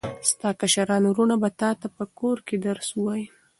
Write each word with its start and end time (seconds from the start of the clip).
ستا 0.29 0.49
کشران 0.61 1.03
وروڼه 1.07 1.35
به 1.41 1.49
تاته 1.61 1.87
په 1.97 2.03
کور 2.19 2.37
کې 2.47 2.55
درس 2.65 2.87
ووایي. 2.93 3.25